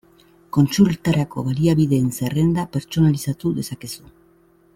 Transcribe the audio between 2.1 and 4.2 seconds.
zerrenda pertsonalizatu dezakezu.